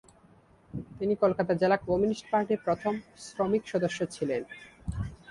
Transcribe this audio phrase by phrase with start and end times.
[0.97, 2.93] তিনি কলকাতা জেলা কমিউনিস্ট পার্টির প্রথম
[3.25, 4.41] শ্রমিক সদস্য ছিলেন।